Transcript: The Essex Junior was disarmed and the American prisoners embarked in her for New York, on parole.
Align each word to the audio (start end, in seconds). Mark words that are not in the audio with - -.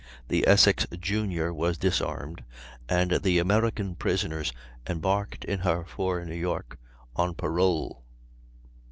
The 0.29 0.47
Essex 0.47 0.87
Junior 0.99 1.53
was 1.53 1.77
disarmed 1.77 2.43
and 2.89 3.21
the 3.21 3.37
American 3.37 3.93
prisoners 3.93 4.51
embarked 4.89 5.45
in 5.45 5.59
her 5.59 5.85
for 5.85 6.25
New 6.25 6.33
York, 6.33 6.79
on 7.15 7.35
parole. 7.35 8.03